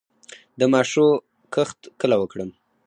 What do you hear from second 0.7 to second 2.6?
ماشو کښت کله وکړم؟